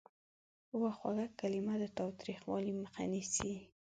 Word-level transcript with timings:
یوه 0.71 0.91
خوږه 0.97 1.27
کلمه 1.39 1.73
د 1.81 1.85
تاوتریخوالي 1.97 2.73
مخه 2.81 3.03
نیسي. 3.11 3.53